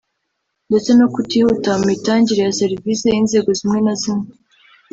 ndetse 0.69 0.91
no 0.99 1.07
kutihuta 1.13 1.69
mu 1.79 1.85
mitangire 1.91 2.41
ya 2.45 2.55
serivisi 2.59 3.03
y’inzego 3.13 3.49
zimwe 3.59 3.79
na 3.85 3.93
zimwe 4.01 4.27